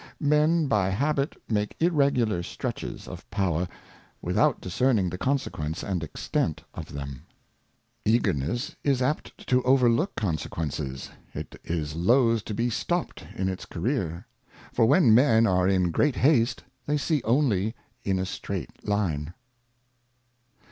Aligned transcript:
Men 0.19 0.65
by 0.65 0.89
Habit 0.89 1.35
make 1.47 1.77
irregular 1.79 2.41
Stretches 2.41 3.07
of 3.07 3.29
Power, 3.29 3.67
without 4.19 4.59
discerning 4.59 5.11
the 5.11 5.17
Consequence 5.19 5.83
and 5.83 6.03
Extent 6.03 6.63
of 6.73 6.93
them. 6.93 7.21
Eagerness 8.03 8.75
is 8.83 9.03
apt 9.03 9.45
to 9.45 9.61
overlook 9.61 10.15
Consequences, 10.15 11.11
it 11.35 11.61
is 11.63 11.93
loth 11.95 12.43
to 12.45 12.55
be 12.55 12.67
stopt 12.71 13.27
in 13.35 13.47
its 13.47 13.67
Career; 13.67 14.25
for 14.73 14.87
when 14.87 15.13
Men 15.13 15.45
are 15.45 15.67
in 15.67 15.91
great 15.91 16.15
haste, 16.15 16.63
they 16.87 16.97
see 16.97 17.21
only 17.23 17.75
in 18.03 18.17
a 18.17 18.25
straight 18.25 18.83
Line. 18.87 19.35